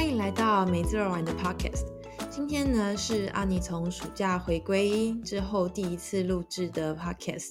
[0.00, 1.84] 欢迎来到梅子儿玩的 Podcast。
[2.30, 7.50] 今天呢是阿尼从暑假回归之后第一次录制的 Podcast。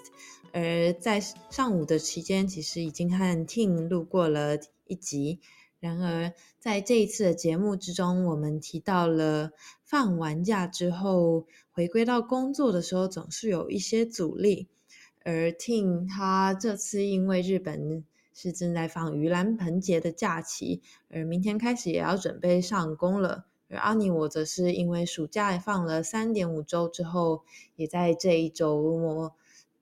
[0.52, 4.58] 而在上午的期间，其实已经和 Ting 录过了
[4.88, 5.42] 一集。
[5.80, 9.52] 然而在这一次的节目之中，我们提到了
[9.84, 14.68] 放完假之后回归到工作的时候，总是有一些阻力。
[15.24, 18.04] 而 Ting 他这次因为日本
[18.42, 23.44] 是正在放盂兰盆节的假期，而明天开始也要准备上工了。
[23.68, 27.44] 而阿尼我则是因为暑假放了三点五周之后，
[27.76, 29.36] 也在这一周末，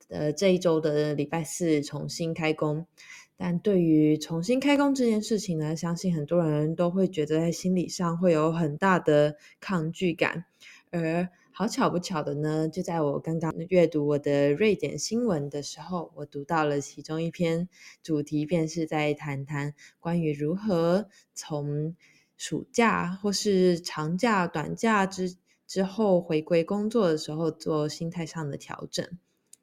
[0.09, 2.87] 呃这一周的礼拜四重新开工。
[3.37, 10.45] 但对于重新开工这件事情呢，相信很多人都会觉得在心理上会有很大的抗拒感。
[10.89, 17.67] 而好巧不巧的呢，就在我刚刚阅读我的瑞典新闻的时候，我读到了其中一篇
[18.03, 21.95] 主题，便是在谈谈关于如何从
[22.37, 29.03] 暑假或是长假、短假之之后回归工作的时候做心态上的调整。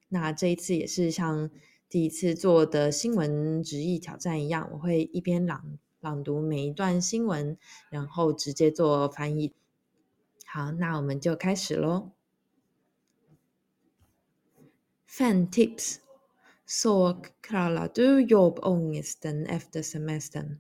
[0.09, 1.49] 那这一次也是像。
[1.91, 7.57] 第一次做的新闻直译挑战一样，我会一边朗朗读每一段新闻，
[7.89, 9.53] 然后直接做翻译。
[10.55, 12.13] 好，那我们就开始喽。
[15.09, 15.97] Fan tips:
[16.65, 20.59] Så klarar du jobbångesten efter semestern?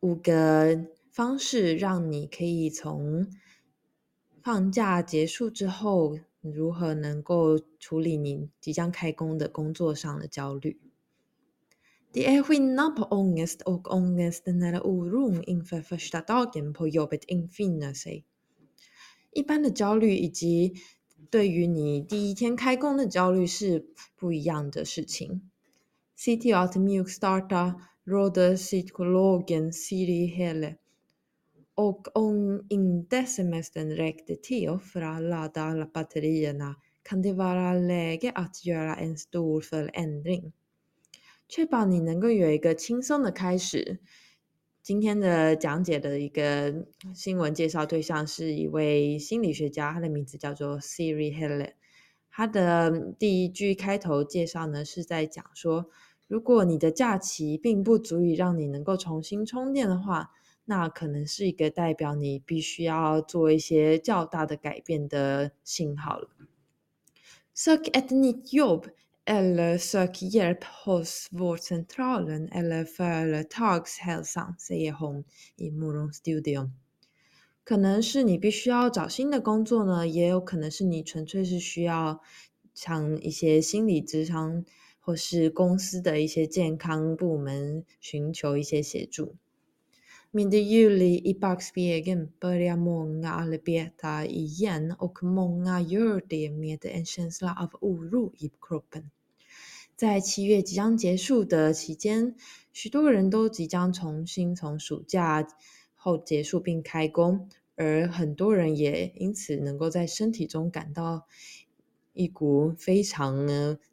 [0.00, 3.26] 五个方式让你可以从
[4.42, 6.20] 放假结束之后。
[6.40, 10.80] 如何能够处理你即将开工的工作上的焦虑
[12.12, 18.24] ？Det är skillnad på ångest och ångesten eller oron inför första dagen på jobbet infinner sig。
[19.34, 20.74] 一般的焦虑以及
[21.28, 25.50] 对于你第一天开工的焦虑是不一样的事情。
[26.16, 27.74] City at mjukstarta
[28.06, 30.76] råder psykologen Siri Hele。
[31.74, 38.64] Och om inte semestern räckte till för att ladda alla batterierna kan det vara läge att
[38.64, 40.52] göra en stor förändring。
[41.48, 43.98] 确保你能够有一个轻松的开始。
[44.84, 46.84] 今天的讲解的一个
[47.14, 51.72] 新闻介绍对象是一位心理学家，他的名字叫做 Siri Helen。
[52.28, 55.88] 他的第一句开头介绍呢，是在讲说，
[56.28, 60.32] 如果你的假期并不足以让你能够重新充电的话。
[60.66, 66.28] 那可能是一个代表你必须要做一些较大的改变的信号了。
[67.54, 68.84] Sök ett nytt jobb
[69.26, 75.24] eller sök hjälp hos vårdcentralen eller företagshälsan, säger hon
[75.56, 76.70] i morgonstudion。
[77.64, 82.20] 可能是你必须要找新的工作呢，也有可能是你纯粹是需要
[82.74, 84.64] 向一些心理咨商
[85.00, 89.36] 或是公司的一些健康部门寻求一些协助。
[90.36, 97.68] Med juli i backspegeln börjar många arbeta igen och många gör det med en känsla av
[97.80, 99.10] oro i kroppen。
[99.94, 102.34] 在七月即将结束的期间，
[102.72, 105.46] 许多人都即将重新从暑假
[105.94, 111.28] 后结束并开工，而很多人也因此能够在身体中感到
[112.12, 113.46] 一股非常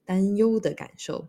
[0.06, 1.28] 担忧的感受。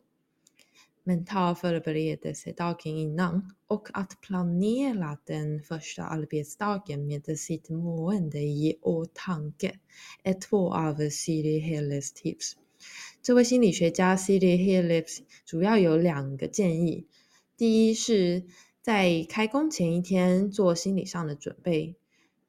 [1.04, 9.78] Mental förberedelsedagen innan och att planera den första arbetsdagen med sitt mående i åtanke
[10.22, 12.56] är två av Siri Helles tips。
[13.22, 17.06] 这位心理学家 Siri Helles 主要有两个建议：
[17.56, 18.44] 第一是
[18.80, 21.94] 在开工前一天做心理上的准备；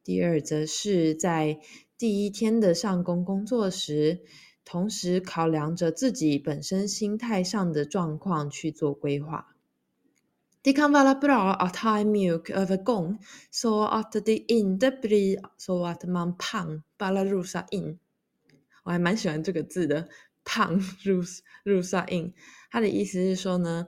[0.04, 1.60] 第二则是在
[1.98, 4.22] 第一天的上工工作时。
[4.66, 9.56] 同时考量着自己本身心态上的状况去做规划。
[10.64, 13.20] De kan vara bra att ha en mjuk övergång
[13.52, 18.00] så att det inte blir så att man pang bara rusar in。
[18.84, 20.08] 我还蛮喜欢这个字的
[20.46, 22.34] ，pang rus rusar in。
[22.72, 23.88] 它的意思是说呢，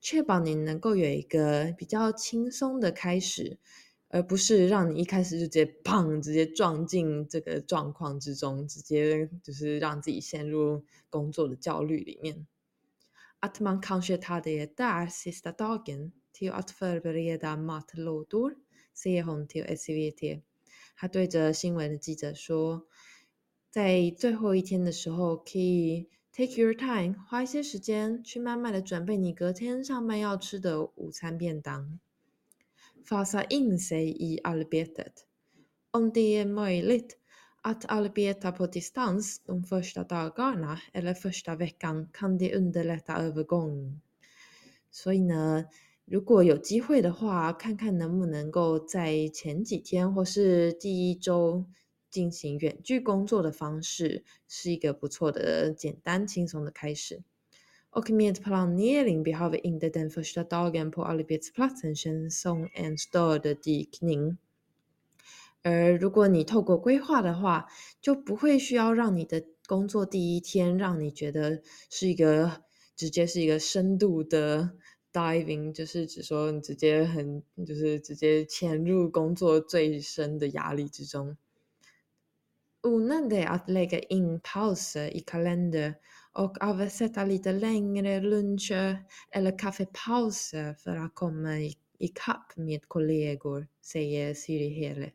[0.00, 3.58] 确保你能够有一个比较轻松的开始。
[4.16, 12.46] 而不是让你一开始就直接砰，直接撞进这个状况之中，直接就是让自己陷入工作的焦虑里面。
[13.40, 18.54] Att man kanske tar det där sista dagen till att förbereda matlådor,
[18.94, 20.40] säger hon till SVT。
[20.96, 22.86] 他对着新闻的记者说，
[23.70, 32.00] 在最后一天的时候，可以 take your time，花一些时间去慢慢的准备你隔天上班要吃的午餐便当。
[33.05, 35.27] fasa in sig i arbetet.
[35.91, 37.17] Om det är möjligt
[37.63, 44.01] att arbeta på distans de första dagarna eller första veckan kan det underlätta övergång.
[44.89, 45.65] 所以呢，
[46.05, 51.65] 如果有机会的话，看看能不能够在前几天或是第一周
[52.09, 57.23] 进行远距工作的方式，是一个不错的、简单轻松的开始。
[57.96, 64.36] Och med planering behöver inte den första dagen på arbetsplatsen kännas som en större dykning。
[65.62, 67.66] 而如果你透过规划的话，
[68.02, 72.60] 就不会需要让你的工作第一天让你觉得是一个
[72.94, 74.72] 直接是一个深度的
[75.10, 81.38] diving，就是指说你直接很就是直接潜入工作最深的压力之中。
[82.82, 85.94] Onödigt att lägga in pauser i kalender
[86.36, 94.68] och avsätta lite längre luncher eller kaffepauser för att komma ikapp med kollegor, säger Siri
[94.68, 95.12] Hele.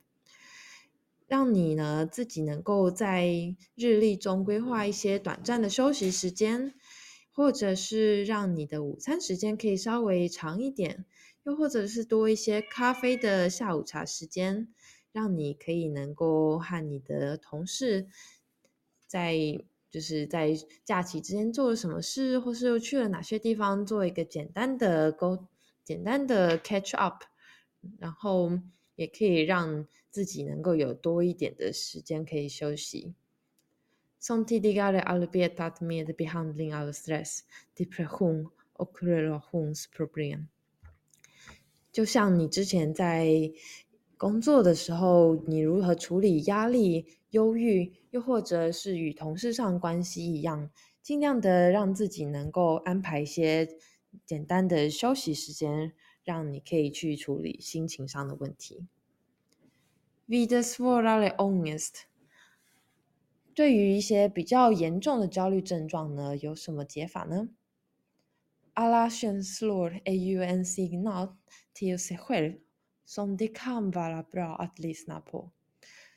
[1.27, 6.73] 让你呢自己能够在日历中规划一些短暂的休息时间，
[7.31, 11.06] 或者是让你的午餐时间可以稍微长一点，
[11.44, 14.73] 又或者是多一些咖啡的下午茶时间，
[15.13, 18.07] 让你可以能够和你的同事
[19.07, 25.45] 在就是在假期之间做了什么事，或是又去了哪些地方，做一个简单的沟
[25.83, 27.25] 简单的 catch up，
[27.99, 28.59] 然后。
[28.95, 33.15] 也可以让自己能够有多一点的时间可以休息。
[34.21, 37.39] Som tidigare arbetat med behandling av stress,
[37.75, 40.47] depression och relationsproblem。
[41.91, 43.51] 就像你之前在
[44.21, 50.69] 工作的时候，你如何处理压力、忧郁，又或者是与同事上关系一样，
[51.01, 53.68] 尽量的让自己能够安排一些
[54.23, 55.94] 简单的休息时间。
[56.23, 58.85] 让你可以去处理心情上的问题。
[60.27, 62.01] Vid svårare ångest，
[63.56, 67.50] 对于一些比较严重的焦虑症状呢，有什么解法呢
[68.75, 71.31] ？Alla känslor är ju en signal
[71.73, 72.59] till sig själv
[73.11, 75.51] som det kan vara bra att lyssna på。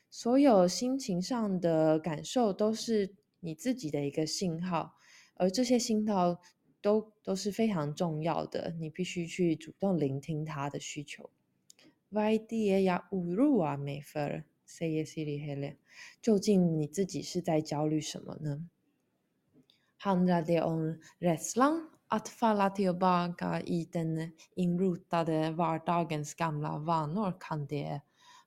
[0.09, 4.95] 所有心情上的感受都是你自己的一个信号，
[5.35, 6.41] 而这些信号。
[6.85, 11.31] 都都是非常重要的，你必须去主动聆听他的需求。
[12.09, 15.77] Why do you oroa mefer say si li Helen，
[16.21, 18.69] 究竟你自己是在焦虑什么呢
[19.99, 28.00] ？Handlar det om rädslan att falla tillbaka i den inrotade vardagens gamla vanor kan det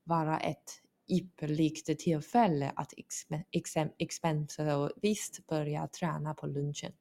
[0.03, 2.94] vara ett ypperligt tillfälle att
[4.00, 6.94] exempelvis börja träna på lunchen.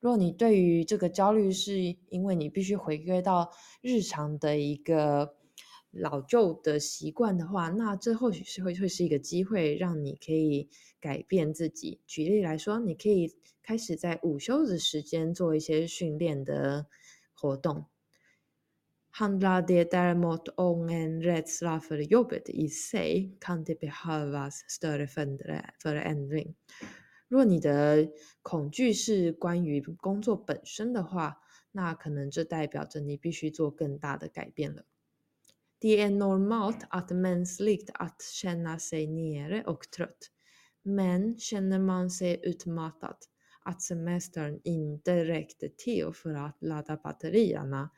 [0.00, 1.78] 如果你对于这个焦虑是
[2.08, 5.36] 因为你必须回归到日常的一个
[5.91, 10.69] 老旧的习惯的话，那这或许是会会是一个机会，让你可以
[10.99, 12.01] 改变自己。
[12.05, 16.87] 举例来说，你可以开始在午休的时间做一些训练的
[17.33, 17.85] 活动。
[19.13, 26.53] Handlar det däremot om en rädsla för jobbet i sig kan det behövas större förändring.
[27.27, 28.09] 如果你的
[28.43, 31.39] 恐惧是关于工作本身的话，
[31.71, 34.85] 那可能这代表着你必须做更大的改变了。
[35.78, 40.30] Det är normalt att mänskligt att känna sig nere och trött,
[40.82, 43.16] men känner man sig utmattad,
[43.64, 47.90] att semestern inte räckte till för att ladda batterierna,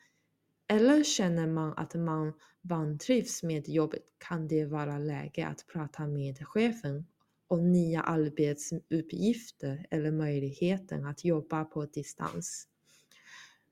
[0.67, 6.47] eller känner man att man vantrivs med jobbet kan det vara läge att prata med
[6.47, 7.05] chefen
[7.47, 12.67] om nya arbetsuppgifter eller möjligheten att jobba på distans。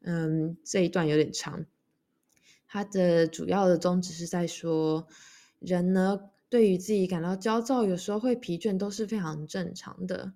[0.06, 1.66] 嗯，这一段有点长，
[2.69, 5.09] 它的主要的宗旨是在说，
[5.59, 6.21] 人呢
[6.51, 10.35] 对于自己感到焦躁，有时候会疲倦，都是非常正常的。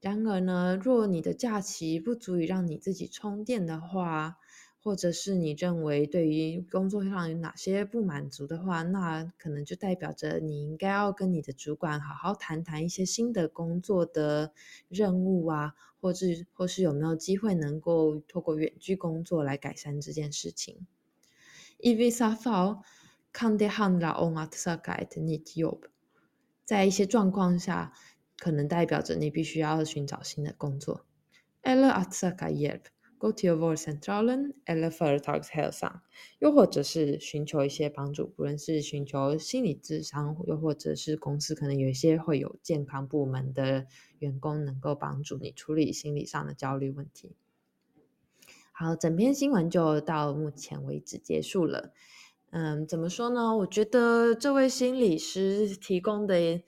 [0.00, 4.38] 然而呢，若你的假期不足以让你自己充电的话，
[4.82, 14.54] 或者是你认为对于工作上有哪些不满足的话，那可能就代表着你应该要跟你的主管好好谈谈一些新的工作的
[14.88, 20.86] 任务啊，或是或是有没有机会能够透过远距工作来改善这件事情。
[21.82, 22.82] I vissa fall
[23.32, 25.84] kan det handla om att söka ett nytt jobb。
[26.64, 27.92] 在一些状况下，
[28.36, 31.06] 可能代表着你必须要寻找新的工作。
[31.62, 32.82] Eller att söka hjälp。
[33.18, 36.00] Go to vårdcentralen eller företagshälsan，
[36.38, 43.86] 又或者是寻求一些帮助，不论是寻求心理咨商，又或者是公司可能有一些会有健康部门的
[44.20, 47.36] 员工能够帮助你处理心理上的焦虑问题。
[48.82, 51.92] 好，整篇新闻就到目前为止结束了。
[52.48, 53.54] 嗯，怎么说呢？
[53.58, 56.62] 我觉得这位心理师提供的。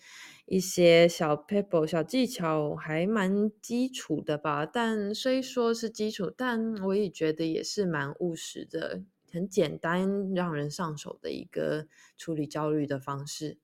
[0.45, 9.03] 一些小 paper 小技巧还蛮基础的吧，但虽说是基础，但我也觉得也是蛮务实的。
[9.33, 11.87] 很简单让人上手的一个
[12.19, 13.57] 处理焦虑的方式。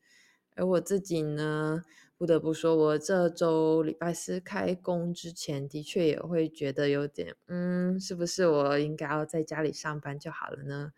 [0.54, 1.82] 而我自己呢，
[2.18, 10.92] 不得不说，我这周礼拜四开工之前，的确也会觉得有点，嗯，是不是我应该要在家里上班就好了呢？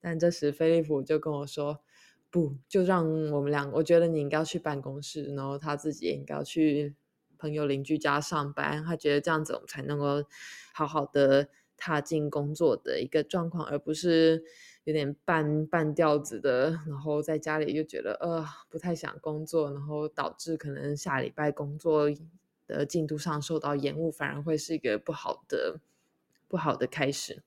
[0.00, 1.80] 但这时菲利普就跟我说。
[2.28, 3.78] 不，就让我们两个。
[3.78, 6.94] 我觉得你应该要去办公室，然后他自己也应该要去
[7.38, 8.84] 朋友邻居家上班。
[8.84, 10.22] 他觉得这样子我们才能够
[10.74, 14.44] 好好的踏进工作的一个状况，而不是
[14.86, 22.08] 有点半半吊子的，然后在家里就觉得呃不太想工作，然后导致可能下礼拜工作
[22.68, 25.80] 的进度上受到延误，反而会是一个不好的
[26.46, 27.42] 不好的开始。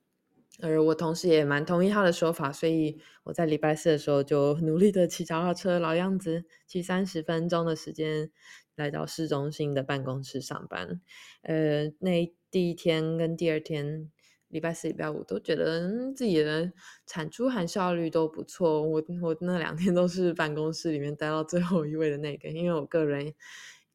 [0.60, 8.30] 而我同时也蛮同意他的说法，所以我在礼拜四的时候就努力的骑脚踏车，老样子骑三十分钟的时间
[8.74, 11.00] 来到市中心的办公室上班。
[11.40, 14.10] 呃，那第一天跟第二天，
[14.50, 16.70] 礼拜四、礼拜五都觉得自己的
[17.06, 18.82] 产出和效率都不错。
[18.82, 23.34] 我我那两天都是办公室里面待到最后一位的那个，因为我个人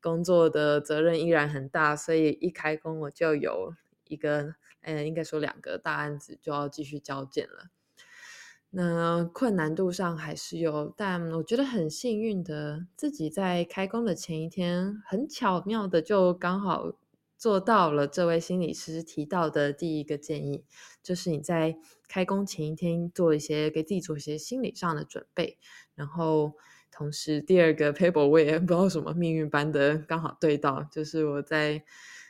[0.02, 3.74] 工作的责任依然很大，所以一开工我就有
[4.08, 4.56] 一个。
[4.88, 7.72] 嗯，应该说两个大案子就要继续交件了。
[8.70, 16.94] 那困难度上还是有，但我觉得很幸运的，自己在开工的前一天，很巧妙的就刚好
[17.46, 20.66] 做到了这位心理师提到的第一个建议，
[21.04, 25.60] 就是你在开工前一天做一些给自己做一些心理上的准备，
[25.94, 26.54] 然后
[26.90, 31.84] 同时第二个 paper 我也不知道什么命运般的刚好对到，就是我在。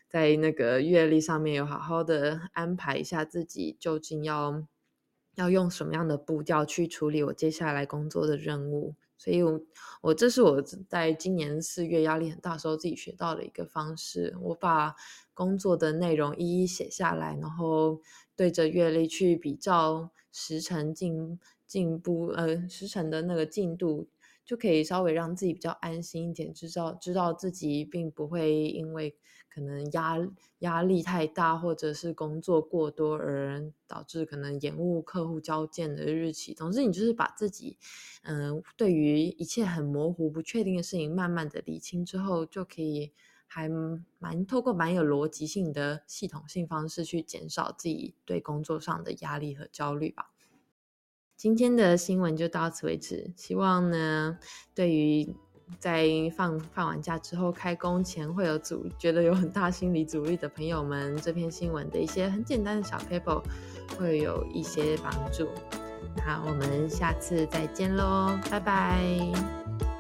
[0.08, 4.66] 在那个阅历上面有好好的安排一下自己究竟要
[5.34, 8.96] 要用什么样的步调去处理我接下来工作的任务，
[9.26, 9.60] 所以我
[10.02, 14.94] 我这是我在今年四月压力很大时候自己学到的一个方式，我把
[15.34, 18.00] 工作的内容一一写下来，然后
[18.36, 24.08] 对着阅历去比照时程进进步呃时程的那个进度。
[24.46, 29.18] 就可以稍微让自己比较安心一点，知道知道自己并不会因为
[29.56, 30.18] 可能压
[30.60, 36.54] 压力太大，或者是工作过多而导致可能延误客户交件的日期。
[36.54, 37.78] 总之，你就是把自己，
[38.24, 43.14] 嗯，对于一切很模糊、不确定的事情，慢慢的理清之后，就可以
[43.48, 43.70] 还
[44.20, 50.32] 蛮透过蛮有逻辑性的系统性方式去减少自己对工作上的压力和焦虑吧。
[51.38, 53.34] 今天的新闻就到此为止。
[53.38, 54.38] 希望呢，
[54.74, 55.34] 对于
[55.80, 63.42] 在放放完假之后开工前会有阻，觉得有很大心理阻力的朋友们，这篇新闻的一些很简单的小 paper
[63.98, 65.48] 会有一些帮助。
[66.18, 69.95] 那我们下次再见喽，拜拜。